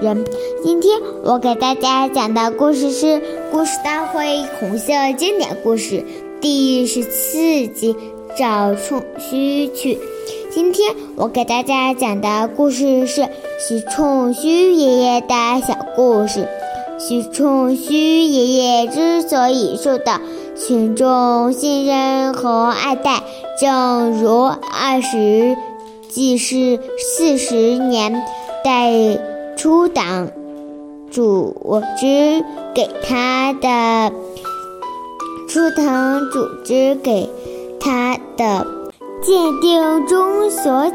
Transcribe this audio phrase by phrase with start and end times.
[0.00, 0.24] 人。
[0.62, 3.06] 今天我给大家讲的故事是
[3.50, 5.96] 《故事大会红色经典故事》
[6.40, 7.94] 第十四集
[8.38, 9.94] 《找冲虚去》。
[10.50, 13.28] 今天我给大家讲的故事是
[13.68, 15.26] 许冲虚爷爷的
[15.66, 16.48] 小故事。
[16.98, 20.18] 许冲虚爷爷之所以受到
[20.56, 23.22] 群众信任和爱戴，
[23.60, 25.54] 正如二十
[26.08, 28.24] 济世四十年
[28.64, 28.90] 代
[29.56, 30.28] 初党
[31.10, 34.12] 组织给他的
[35.48, 37.30] 初党组织给
[37.80, 38.66] 他的
[39.22, 40.92] 鉴定中所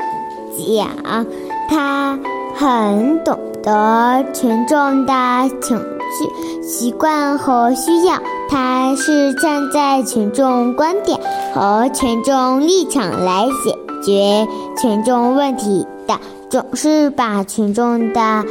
[0.56, 1.26] 讲，
[1.68, 2.20] 他
[2.56, 5.14] 很懂得群众的
[5.62, 8.22] 情绪、习惯和需要。
[8.50, 11.18] 他是站在群众观点
[11.54, 14.48] 和群众立场来解决
[14.80, 18.44] 群众问题的，总是把群众的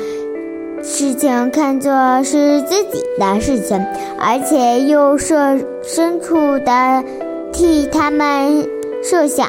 [0.82, 3.84] 事情看作是自己的事情，
[4.18, 7.04] 而且又设身处的
[7.52, 8.66] 替他们
[9.02, 9.46] 设想，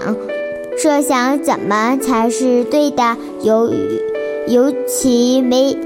[0.78, 4.02] 设想怎么才是对的，由于
[4.48, 5.78] 尤其没，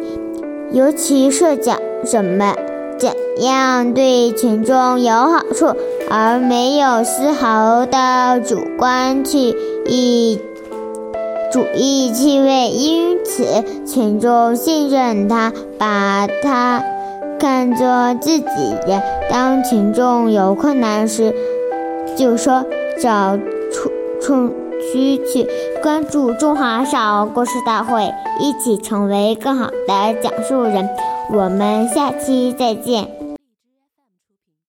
[0.71, 2.55] 尤其设想什么。
[3.37, 5.75] 样对群众有好处，
[6.09, 9.55] 而没有丝毫的主观去
[9.85, 10.39] 意
[11.51, 16.83] 主义气味，因此群众信任他，把他
[17.39, 18.45] 看作自己
[18.87, 19.01] 人。
[19.29, 21.33] 当群众有困难时，
[22.15, 22.63] 就说
[23.01, 23.37] 找
[23.71, 23.91] 出
[24.21, 24.51] 冲
[24.91, 25.47] 需去
[25.81, 30.87] 关注中华少故事大会，一起成为更好的讲述人。
[31.33, 33.24] 我们下期再见。